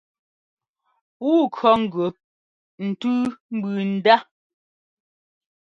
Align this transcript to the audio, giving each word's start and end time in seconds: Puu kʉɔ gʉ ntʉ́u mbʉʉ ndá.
Puu 1.17 1.43
kʉɔ 1.55 1.71
gʉ 1.91 2.03
ntʉ́u 2.89 3.19
mbʉʉ 3.55 3.79
ndá. 3.95 4.15